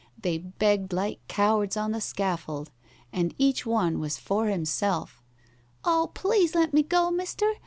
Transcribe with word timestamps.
They 0.19 0.39
begged 0.39 0.93
like 0.93 1.19
cowards 1.27 1.77
on 1.77 1.91
the 1.91 2.01
scaffold, 2.01 2.71
and 3.13 3.35
each 3.37 3.67
one 3.67 3.99
was 3.99 4.17
for 4.17 4.47
himself. 4.47 5.21
"Oh, 5.85 6.09
please 6.15 6.55
let 6.55 6.73
me 6.73 6.81
go, 6.81 7.11
mister! 7.11 7.53